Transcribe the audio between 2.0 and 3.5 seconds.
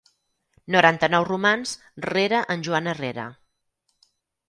rere en Joan Herrera.